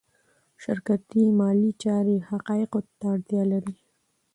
شرکتي 0.63 1.23
مالي 1.39 1.71
چارې 1.83 2.15
حقایقو 2.29 2.79
ته 2.99 3.05
اړتیا 3.13 3.43
لري. 3.51 3.75